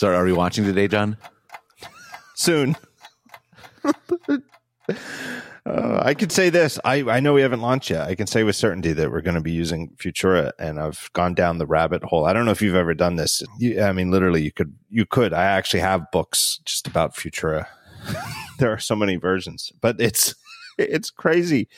[0.00, 1.18] So are we watching today, John?
[2.34, 2.74] Soon.
[5.66, 6.80] Uh, I could say this.
[6.84, 8.08] I, I know we haven't launched yet.
[8.08, 11.34] I can say with certainty that we're going to be using Futura, and I've gone
[11.34, 12.24] down the rabbit hole.
[12.24, 13.42] I don't know if you've ever done this.
[13.58, 14.74] You, I mean, literally, you could.
[14.88, 15.34] You could.
[15.34, 17.66] I actually have books just about Futura.
[18.58, 20.34] there are so many versions, but it's
[20.78, 21.68] it's crazy.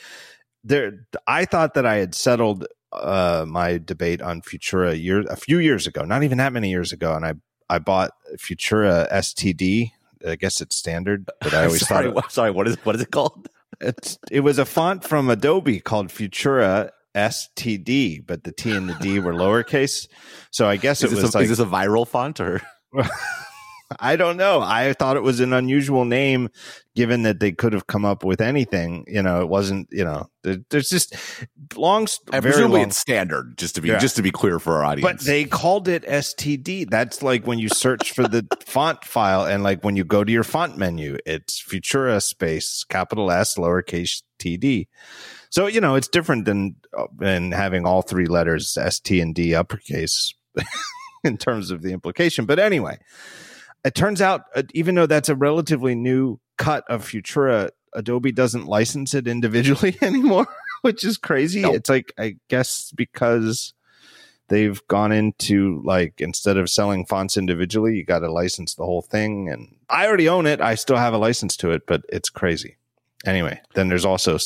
[0.63, 5.59] There, I thought that I had settled uh, my debate on Futura year a few
[5.59, 6.05] years ago.
[6.05, 7.33] Not even that many years ago, and I
[7.73, 9.91] I bought Futura STD.
[10.25, 12.25] I guess it's standard, but I always sorry, thought.
[12.25, 13.49] It, sorry, what is what is it called?
[13.81, 18.95] it's it was a font from Adobe called Futura STD, but the T and the
[18.95, 20.07] D were lowercase.
[20.51, 22.61] So I guess is it was a, like is this a viral font or
[23.99, 24.61] I don't know.
[24.61, 26.49] I thought it was an unusual name,
[26.95, 29.05] given that they could have come up with anything.
[29.07, 29.87] You know, it wasn't.
[29.91, 31.15] You know, there, there's just
[31.75, 32.07] long.
[32.31, 33.57] I long, it's standard.
[33.57, 33.97] Just to be Yeah.
[33.99, 35.11] just to be clear for our audience.
[35.19, 36.89] but they called it STD.
[36.89, 40.31] That's like when you search for the font file, and like when you go to
[40.31, 44.87] your font menu, it's Futura space capital S lowercase TD.
[45.49, 49.35] So you know, it's different than uh, than having all three letters S T and
[49.35, 50.33] D uppercase
[51.23, 52.45] in terms of the implication.
[52.45, 52.97] But anyway,
[53.83, 58.65] it turns out uh, even though that's a relatively new cut of Futura, Adobe doesn't
[58.65, 60.47] license it individually anymore,
[60.81, 61.61] which is crazy.
[61.61, 61.75] Nope.
[61.75, 63.73] It's like I guess because
[64.49, 69.01] they've gone into like instead of selling fonts individually, you got to license the whole
[69.01, 69.49] thing.
[69.49, 70.61] And I already own it.
[70.61, 72.77] I still have a license to it, but it's crazy.
[73.25, 74.37] Anyway, then there's also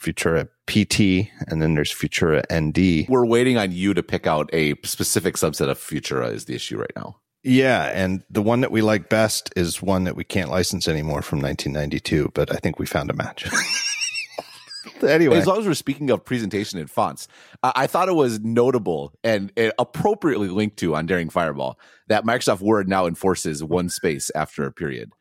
[0.00, 3.08] Futura PT, and then there's Futura ND.
[3.08, 6.78] we're waiting on you to pick out a specific subset of Futura is the issue
[6.78, 7.16] right now.
[7.44, 11.22] Yeah, and the one that we like best is one that we can't license anymore
[11.22, 13.48] from 1992, but I think we found a match.
[15.06, 17.28] anyway, As long as we're speaking of presentation and fonts,
[17.62, 21.78] uh, I thought it was notable and appropriately linked to on Daring Fireball
[22.08, 25.12] that Microsoft Word now enforces one space after a period.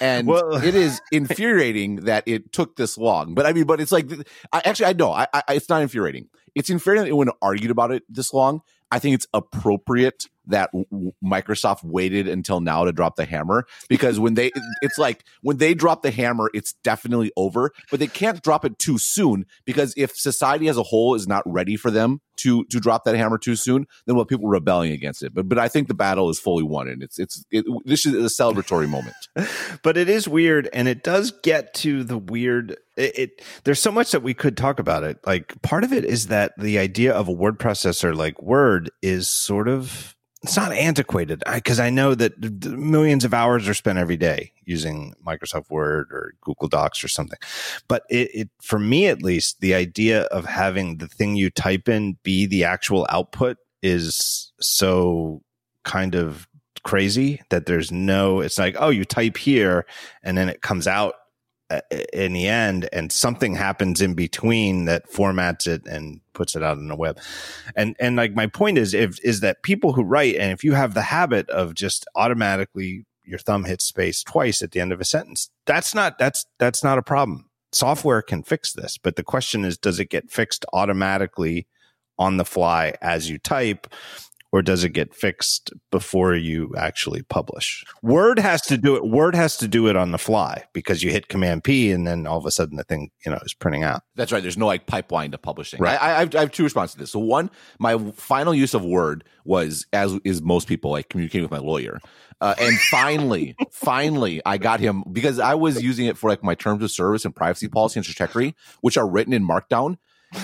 [0.00, 3.34] And Well- it is infuriating that it took this long.
[3.34, 4.10] But I mean, but it's like,
[4.52, 6.28] I actually, I know, I, I, it's not infuriating.
[6.54, 8.60] It's infuriating that anyone argued about it this long.
[8.90, 10.70] I think it's appropriate that
[11.24, 14.50] Microsoft waited until now to drop the hammer because when they,
[14.82, 18.78] it's like when they drop the hammer, it's definitely over, but they can't drop it
[18.78, 22.80] too soon because if society as a whole is not ready for them to, to
[22.80, 25.34] drop that hammer too soon, then what people rebelling against it.
[25.34, 28.14] But, but I think the battle is fully won and it's, it's, it, this is
[28.14, 29.16] a celebratory moment.
[29.82, 33.90] but it is weird and it does get to the weird it, it there's so
[33.90, 37.12] much that we could talk about it like part of it is that the idea
[37.12, 41.42] of a word processor like word is sort of it's not antiquated.
[41.52, 45.70] Because I, know that th- th- millions of hours are spent every day using microsoft
[45.70, 47.38] word or google docs or something.
[47.88, 51.88] But it, it for me at least the idea of having the thing you type
[51.88, 55.42] in be the actual output is so
[55.84, 56.48] kind of
[56.84, 59.86] crazy that there's no it's like oh you type here
[60.24, 61.14] and then it comes out
[61.72, 61.80] Uh,
[62.12, 66.76] in the end and something happens in between that formats it and puts it out
[66.76, 67.18] on the web.
[67.74, 70.74] And and like my point is if is that people who write and if you
[70.74, 75.00] have the habit of just automatically your thumb hits space twice at the end of
[75.00, 77.48] a sentence that's not that's that's not a problem.
[77.72, 81.66] Software can fix this but the question is does it get fixed automatically
[82.18, 83.86] on the fly as you type
[84.52, 87.84] or does it get fixed before you actually publish?
[88.02, 89.04] Word has to do it.
[89.04, 92.26] Word has to do it on the fly because you hit Command P and then
[92.26, 94.02] all of a sudden the thing you know is printing out.
[94.14, 94.42] That's right.
[94.42, 95.80] There's no like pipeline to publishing.
[95.80, 96.00] Right.
[96.00, 97.10] I, I, have, I have two responses to this.
[97.12, 101.50] So one, my final use of Word was, as is most people, like communicating with
[101.50, 101.98] my lawyer.
[102.40, 106.54] Uh, and finally, finally, I got him because I was using it for like my
[106.54, 109.96] terms of service and privacy policy and Stratechery, which are written in Markdown.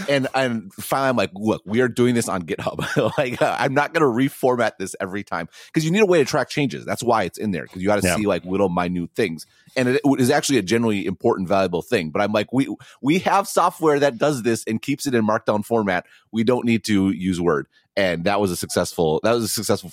[0.08, 3.12] And and finally, I'm like, look, we are doing this on GitHub.
[3.18, 6.18] like, uh, I'm not going to reformat this every time because you need a way
[6.18, 6.84] to track changes.
[6.84, 8.16] That's why it's in there because you got to Yeah.
[8.16, 12.10] see like little minute things, and it is actually a generally important, valuable thing.
[12.10, 15.64] But I'm like, we we have software that does this and keeps it in Markdown
[15.64, 16.06] format.
[16.32, 17.66] We don't need to use Word,
[17.96, 19.90] and that was a successful that was a successful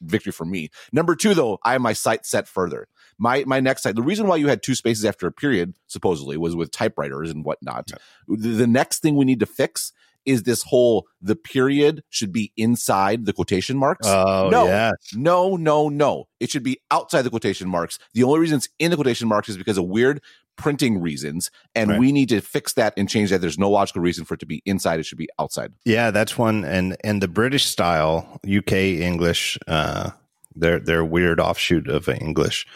[0.00, 0.70] victory for me.
[0.92, 2.86] Number two, though, I have my site set further.
[3.22, 3.94] My my next site.
[3.94, 7.44] The reason why you had two spaces after a period supposedly was with typewriters and
[7.44, 7.90] whatnot.
[8.26, 9.92] The, the next thing we need to fix
[10.24, 14.06] is this whole the period should be inside the quotation marks.
[14.06, 14.66] Oh No.
[14.66, 16.28] yeah, No, no, no.
[16.40, 17.98] It should be outside the quotation marks.
[18.14, 20.20] The only reason it's in the quotation marks is because of weird
[20.56, 21.50] printing reasons.
[21.74, 21.98] And Right.
[22.00, 23.40] we need to fix that and change that.
[23.40, 25.00] There's no logical reason for it to be inside.
[25.00, 25.72] It should be outside.
[25.84, 26.10] yeah.
[26.12, 26.64] That's one.
[26.64, 30.10] And and the British style, UK English, uh,
[30.54, 32.66] their their weird offshoot of English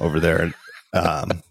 [0.00, 0.54] over there.
[0.92, 1.42] Um,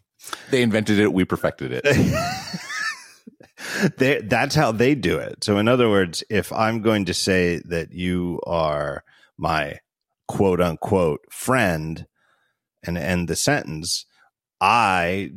[0.49, 1.13] They invented it.
[1.13, 1.83] We perfected it.
[3.97, 5.43] they, that's how they do it.
[5.43, 9.03] So, in other words, if I'm going to say that you are
[9.37, 9.79] my
[10.27, 12.05] quote unquote friend
[12.83, 14.05] and end the sentence,
[14.59, 15.31] I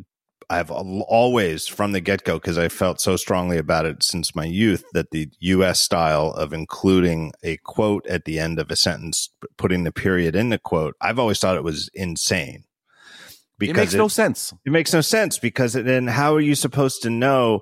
[0.51, 4.47] I've always from the get go because I felt so strongly about it since my
[4.47, 5.79] youth that the U.S.
[5.79, 9.29] style of including a quote at the end of a sentence,
[9.59, 12.65] putting the period in the quote, I've always thought it was insane.
[13.59, 14.55] Because it makes it, no sense.
[14.65, 17.61] It makes no sense because then how are you supposed to know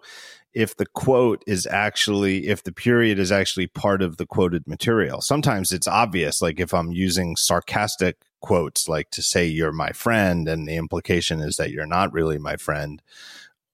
[0.54, 5.20] if the quote is actually if the period is actually part of the quoted material?
[5.22, 8.16] Sometimes it's obvious, like if I'm using sarcastic
[8.46, 12.38] quotes like to say you're my friend and the implication is that you're not really
[12.38, 13.02] my friend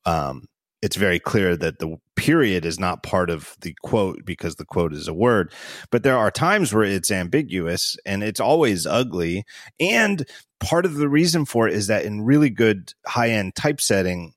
[0.07, 0.49] um,
[0.83, 4.93] it's very clear that the period is not part of the quote because the quote
[4.93, 5.53] is a word.
[5.91, 9.45] But there are times where it's ambiguous and it's always ugly
[9.79, 10.27] and
[10.61, 14.35] part of the reason for it is that in really good high end typesetting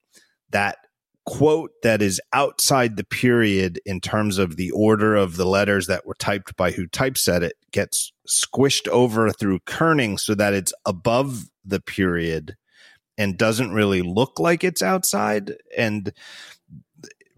[0.51, 0.77] that
[1.25, 6.05] quote that is outside the period in terms of the order of the letters that
[6.05, 11.45] were typed by who typeset it gets squished over through kerning so that it's above
[11.65, 12.55] the period
[13.17, 15.53] and doesn't really look like it's outside.
[15.77, 16.11] And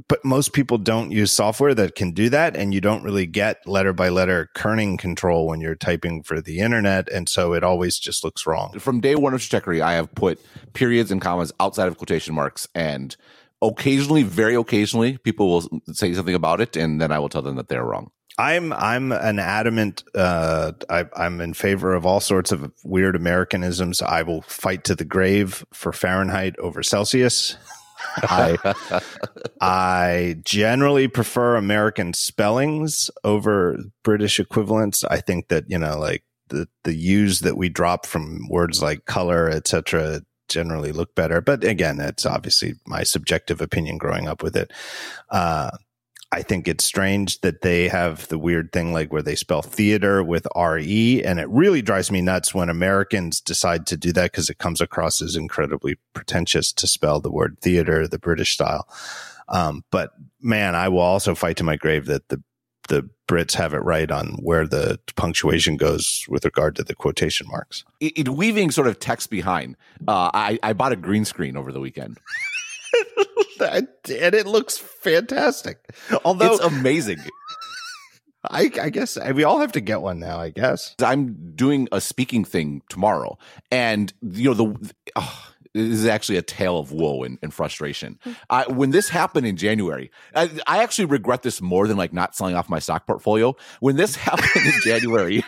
[0.07, 3.67] but most people don't use software that can do that and you don't really get
[3.67, 7.99] letter by letter kerning control when you're typing for the internet and so it always
[7.99, 8.77] just looks wrong.
[8.79, 10.39] From day one of Stratechery, i have put
[10.73, 13.15] periods and commas outside of quotation marks and
[13.61, 17.55] occasionally, very occasionally, people will say something about it, and then I will tell them
[17.55, 18.11] that they're wrong.
[18.37, 20.03] I'm I'm an adamant.
[20.13, 24.01] Uh, I, I'm in favor of all sorts of weird Americanisms.
[24.01, 27.57] I will fight to the grave for Fahrenheit over Celsius.
[28.17, 29.01] I
[29.61, 35.03] I generally prefer American spellings over British equivalents.
[35.03, 39.05] I think that you know, like the the U's that we drop from words like
[39.05, 41.41] color, etc generally look better.
[41.41, 44.71] But again, that's obviously my subjective opinion growing up with it.
[45.29, 45.71] Uh,
[46.31, 50.21] I think it's strange that they have the weird thing like where they spell theater
[50.21, 51.23] with RE.
[51.23, 54.81] And it really drives me nuts when Americans decide to do that because it comes
[54.81, 58.89] across as incredibly pretentious to spell the word theater the British style.
[59.47, 60.11] Um, but
[60.41, 62.43] man, I will also fight to my grave that the
[62.87, 67.47] the Brits have it right on where the punctuation goes with regard to the quotation
[67.47, 67.83] marks.
[67.99, 69.75] It, it weaving sort of text behind.
[70.07, 72.17] Uh, I, I bought a green screen over the weekend.
[73.59, 75.79] and it looks fantastic.
[76.23, 77.19] Although it's amazing.
[78.49, 80.39] I, I, guess we all have to get one now.
[80.39, 83.37] I guess I'm doing a speaking thing tomorrow,
[83.71, 84.93] and you know the.
[85.15, 85.47] Oh,
[85.77, 88.19] this is actually a tale of woe and, and frustration.
[88.49, 92.35] I, when this happened in January, I, I, actually regret this more than like not
[92.35, 93.55] selling off my stock portfolio.
[93.79, 95.43] When this happened in January,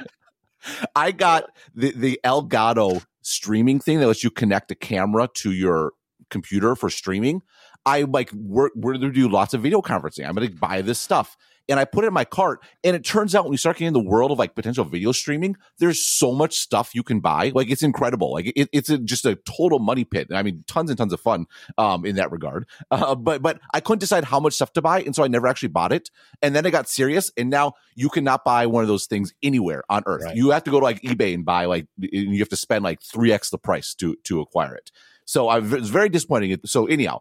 [0.96, 5.94] I got the, the Elgato streaming thing that lets you connect a camera to your
[6.30, 7.42] computer for streaming.
[7.86, 10.28] I like we're, we're going to do lots of video conferencing.
[10.28, 11.38] I'm going to buy this stuff
[11.70, 12.62] and I put it in my cart.
[12.84, 15.12] And it turns out when you start getting in the world of like potential video
[15.12, 17.52] streaming, there's so much stuff you can buy.
[17.54, 18.34] Like it's incredible.
[18.34, 20.28] Like it, it's a, just a total money pit.
[20.34, 21.46] I mean, tons and tons of fun
[21.78, 22.66] um, in that regard.
[22.92, 25.48] Uh, but but I couldn't decide how much stuff to buy, and so I never
[25.48, 26.10] actually bought it.
[26.42, 29.84] And then I got serious, and now you cannot buy one of those things anywhere
[29.90, 30.24] on Earth.
[30.24, 30.36] Right.
[30.36, 33.02] You have to go to like eBay and buy like you have to spend like
[33.02, 34.92] three x the price to to acquire it.
[35.26, 36.58] So I was very disappointing.
[36.66, 37.20] So anyhow,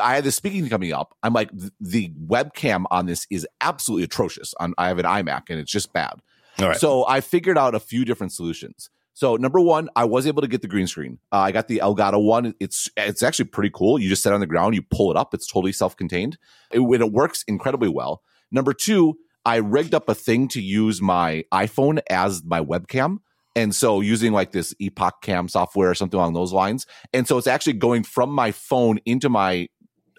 [0.00, 1.16] I had this speaking coming up.
[1.22, 1.50] I'm like,
[1.80, 4.54] the webcam on this is absolutely atrocious.
[4.60, 6.20] On I have an iMac and it's just bad.
[6.78, 8.90] So I figured out a few different solutions.
[9.16, 11.18] So number one, I was able to get the green screen.
[11.32, 12.54] Uh, I got the Elgato one.
[12.60, 13.98] It's it's actually pretty cool.
[13.98, 15.32] You just sit on the ground, you pull it up.
[15.32, 16.36] It's totally self contained.
[16.70, 18.22] It, it works incredibly well.
[18.50, 23.18] Number two, I rigged up a thing to use my iPhone as my webcam.
[23.54, 26.86] And so using like this EpocCam software or something along those lines.
[27.14, 29.68] And so it's actually going from my phone into my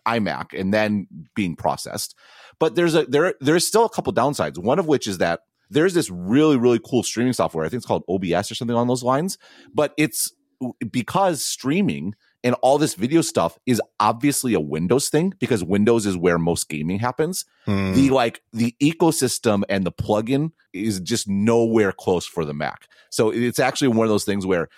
[0.08, 2.16] iMac and then being processed.
[2.60, 4.58] But there's a there there's still a couple downsides.
[4.58, 7.66] One of which is that there's this really really cool streaming software.
[7.66, 9.38] I think it's called OBS or something on those lines.
[9.74, 10.34] But it's
[10.92, 16.16] because streaming and all this video stuff is obviously a Windows thing because Windows is
[16.16, 17.46] where most gaming happens.
[17.66, 17.94] Hmm.
[17.94, 22.88] The like the ecosystem and the plugin is just nowhere close for the Mac.
[23.10, 24.70] So it's actually one of those things where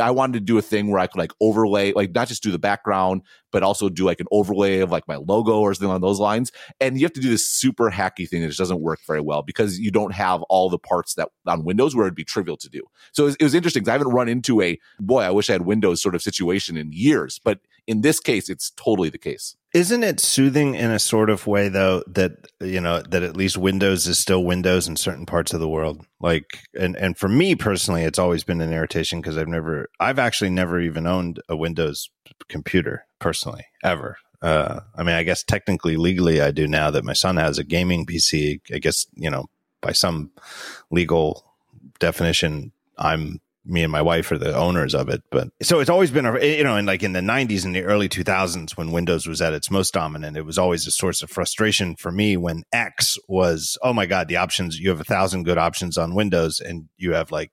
[0.00, 2.50] I wanted to do a thing where I could like overlay, like not just do
[2.50, 6.00] the background, but also do like an overlay of like my logo or something on
[6.00, 6.52] those lines.
[6.80, 9.42] And you have to do this super hacky thing that just doesn't work very well
[9.42, 12.68] because you don't have all the parts that on Windows where it'd be trivial to
[12.68, 12.82] do.
[13.12, 15.50] So it was, it was interesting because I haven't run into a boy, I wish
[15.50, 19.18] I had Windows sort of situation in years, but in this case, it's totally the
[19.18, 19.56] case.
[19.72, 23.56] Isn't it soothing in a sort of way though that you know that at least
[23.56, 26.04] Windows is still Windows in certain parts of the world?
[26.20, 26.44] Like
[26.78, 30.50] and and for me personally it's always been an irritation because I've never I've actually
[30.50, 32.10] never even owned a Windows
[32.48, 34.18] computer personally ever.
[34.42, 37.64] Uh, I mean, I guess technically legally I do now that my son has a
[37.64, 38.60] gaming PC.
[38.74, 39.46] I guess, you know,
[39.80, 40.32] by some
[40.90, 41.44] legal
[42.00, 45.22] definition I'm me and my wife are the owners of it.
[45.30, 47.74] But so it's always been, a, eh, you know, in like in the 90s and
[47.74, 51.22] the early 2000s when Windows was at its most dominant, it was always a source
[51.22, 55.04] of frustration for me when X was, oh my God, the options, you have a
[55.04, 57.52] thousand good options on Windows and you have like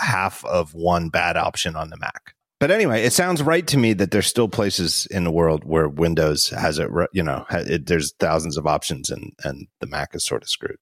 [0.00, 2.34] half of one bad option on the Mac.
[2.60, 5.88] But anyway, it sounds right to me that there's still places in the world where
[5.88, 10.24] Windows has it, you know, it, there's thousands of options and, and the Mac is
[10.24, 10.76] sort of screwed.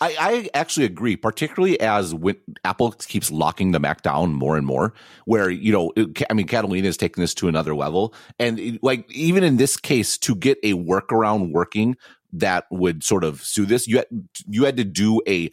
[0.00, 4.66] I, I, actually agree, particularly as when Apple keeps locking the Mac down more and
[4.66, 4.92] more.
[5.24, 5.92] Where you know,
[6.28, 10.18] I mean, Catalina is taking this to another level, and like even in this case,
[10.18, 11.96] to get a workaround working
[12.32, 14.06] that would sort of sue this, you had,
[14.48, 15.50] you had to do a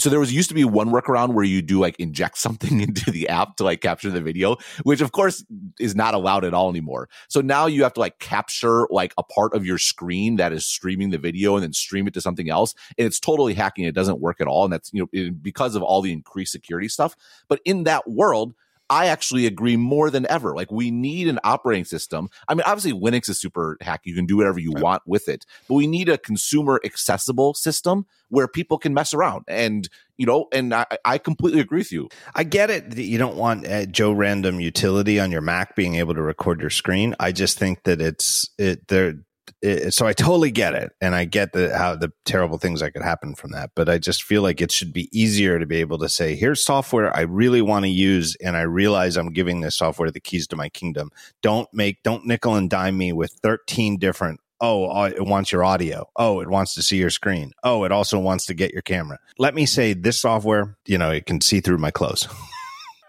[0.00, 3.10] so there was used to be one workaround where you do like inject something into
[3.10, 5.44] the app to like capture the video, which of course
[5.78, 7.08] is not allowed at all anymore.
[7.28, 10.66] So now you have to like capture like a part of your screen that is
[10.66, 12.74] streaming the video and then stream it to something else.
[12.98, 13.84] And it's totally hacking.
[13.84, 14.64] It doesn't work at all.
[14.64, 17.16] And that's, you know, because of all the increased security stuff.
[17.48, 18.54] But in that world,
[18.90, 20.54] I actually agree more than ever.
[20.54, 22.28] Like we need an operating system.
[22.48, 24.00] I mean, obviously Linux is super hack.
[24.04, 24.82] You can do whatever you right.
[24.82, 29.44] want with it, but we need a consumer accessible system where people can mess around.
[29.48, 32.08] And, you know, and I, I completely agree with you.
[32.34, 32.96] I get it.
[32.96, 36.70] You don't want uh, Joe random utility on your Mac being able to record your
[36.70, 37.14] screen.
[37.20, 39.14] I just think that it's, it, there,
[39.62, 42.92] it, so I totally get it, and I get the how the terrible things that
[42.92, 43.70] could happen from that.
[43.74, 46.64] But I just feel like it should be easier to be able to say, "Here's
[46.64, 50.46] software I really want to use, and I realize I'm giving this software the keys
[50.48, 51.10] to my kingdom.
[51.42, 56.06] Don't make don't nickel and dime me with 13 different." Oh, it wants your audio.
[56.16, 57.52] Oh, it wants to see your screen.
[57.64, 59.18] Oh, it also wants to get your camera.
[59.38, 62.28] Let me say this software, you know, it can see through my clothes.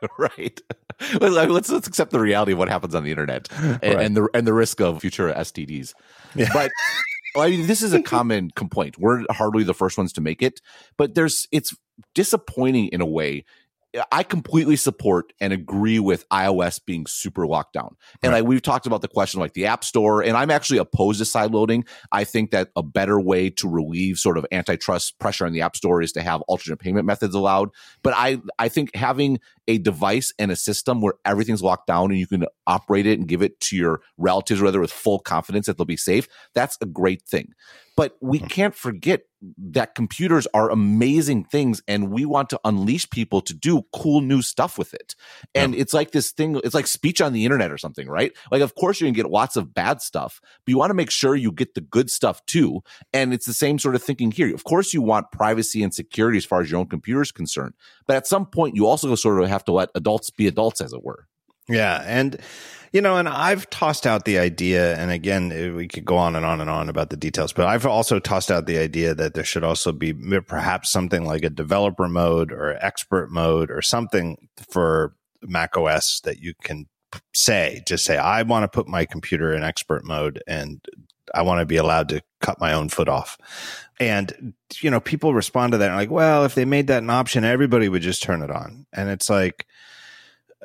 [0.18, 0.60] right.
[1.20, 4.06] let's let's accept the reality of what happens on the internet and, right.
[4.06, 5.94] and the and the risk of future STDs.
[6.36, 6.50] Yeah.
[6.54, 6.72] But
[7.36, 8.98] I mean, this is a common complaint.
[8.98, 10.62] We're hardly the first ones to make it,
[10.98, 11.76] but there's it's
[12.16, 13.46] disappointing in a way
[14.12, 17.98] I completely support and agree with iOS being super locked down.
[18.24, 18.40] And right.
[18.40, 21.26] like we've talked about the question like the App Store, and I'm actually opposed to
[21.26, 21.84] side loading.
[22.12, 25.76] I think that a better way to relieve sort of antitrust pressure on the App
[25.76, 27.70] Store is to have alternate payment methods allowed.
[28.02, 32.20] But I I think having a device and a system where everything's locked down and
[32.20, 35.78] you can operate it and give it to your relatives, whether with full confidence that
[35.78, 37.54] they'll be safe, that's a great thing.
[38.02, 38.48] But we hmm.
[38.48, 39.26] can't forget
[39.60, 44.42] that computers are amazing things and we want to unleash people to do cool new
[44.42, 45.14] stuff with it.
[45.54, 45.82] And yeah.
[45.82, 48.32] it's like this thing, it's like speech on the internet or something, right?
[48.52, 51.12] Like, of course, you can get lots of bad stuff, but you want to make
[51.12, 52.82] sure you get the good stuff too.
[53.14, 54.52] And it's the same sort of thinking here.
[54.52, 57.76] Of course, you want privacy and security as far as your own computer is concerned.
[58.08, 60.92] But at some point, you also sort of have to let adults be adults, as
[60.92, 61.28] it were.
[61.70, 62.04] Yeah.
[62.06, 62.38] And,
[62.92, 66.46] you know, and I've tossed out the idea, and again, we could go on and
[66.46, 69.46] on and on about the details, but I've also tossed out the idea that there
[69.46, 75.16] should also be perhaps something like a developer mode or expert mode or something for
[75.42, 76.88] Mac OS that you can
[77.34, 80.84] say, just say, I want to put my computer in expert mode and
[81.34, 83.38] I want to be allowed to cut my own foot off.
[84.00, 87.44] And, you know, people respond to that like, well, if they made that an option,
[87.44, 88.86] everybody would just turn it on.
[88.92, 89.66] And it's like,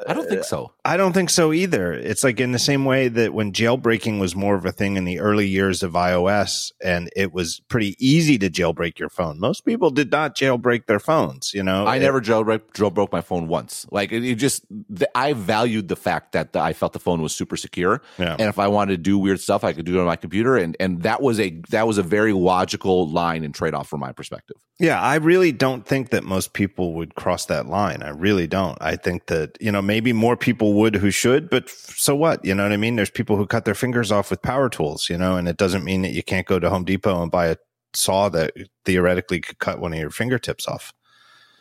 [0.06, 0.72] I don't think so.
[0.84, 1.92] I don't think so either.
[1.92, 5.04] It's like in the same way that when jailbreaking was more of a thing in
[5.04, 9.40] the early years of iOS and it was pretty easy to jailbreak your phone.
[9.40, 11.86] Most people did not jailbreak their phones, you know.
[11.86, 13.86] I it, never jailbreak jailbroke my phone once.
[13.90, 17.22] Like it, it just the, I valued the fact that the, I felt the phone
[17.22, 18.36] was super secure yeah.
[18.38, 20.56] and if I wanted to do weird stuff I could do it on my computer
[20.56, 24.12] and and that was a that was a very logical line and trade-off from my
[24.12, 24.56] perspective.
[24.78, 28.02] Yeah, I really don't think that most people would cross that line.
[28.02, 28.76] I really don't.
[28.80, 32.44] I think that, you know, maybe more people would who should, but so what?
[32.44, 32.96] You know what I mean?
[32.96, 35.84] There's people who cut their fingers off with power tools, you know, and it doesn't
[35.84, 37.56] mean that you can't go to Home Depot and buy a
[37.94, 38.52] saw that
[38.84, 40.92] theoretically could cut one of your fingertips off.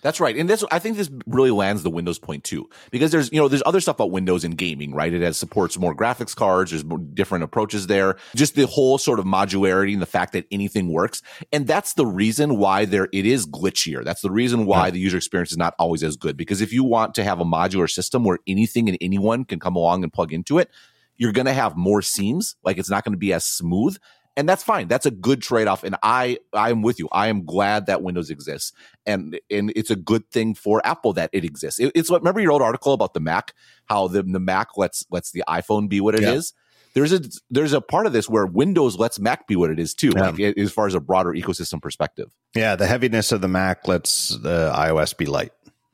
[0.06, 0.38] That's right.
[0.38, 3.48] And this, I think this really lands the Windows point too, because there's, you know,
[3.48, 5.12] there's other stuff about Windows in gaming, right?
[5.12, 6.70] It has supports more graphics cards.
[6.70, 8.18] There's more different approaches there.
[8.36, 11.24] Just the whole sort of modularity and the fact that anything works.
[11.52, 14.04] And that's the reason why there, it is glitchier.
[14.04, 14.92] That's the reason why yeah.
[14.92, 16.38] the user experience is not always as good.
[16.38, 19.76] Because if you want to have a modular system where anything and anyone can come
[19.76, 20.70] along and plug into it,
[21.18, 22.56] you're going to have more seams.
[22.64, 23.98] Like it's not going to be as smooth
[24.38, 24.88] and that's fine.
[24.88, 25.84] That's a good trade off.
[25.84, 27.08] And I, I am with you.
[27.12, 28.74] I am glad that Windows exists,
[29.06, 31.80] and and it's a good thing for Apple that it exists.
[31.80, 33.54] It, it's what remember your old article about the Mac,
[33.86, 36.34] how the the Mac lets lets the iPhone be what it yeah.
[36.34, 36.54] is.
[36.94, 39.94] There's a there's a part of this where Windows lets Mac be what it is
[39.94, 40.30] too, yeah.
[40.30, 42.32] like as far as a broader ecosystem perspective.
[42.56, 45.52] Yeah, the heaviness of the Mac lets the iOS be light.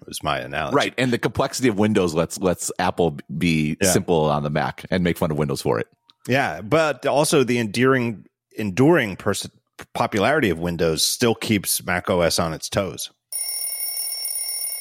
[0.07, 0.93] Was my analogy right?
[0.97, 3.91] And the complexity of Windows lets lets Apple be yeah.
[3.91, 5.87] simple on the Mac and make fun of Windows for it.
[6.27, 9.49] Yeah, but also the endearing enduring pers-
[9.93, 13.11] popularity of Windows still keeps Mac OS on its toes.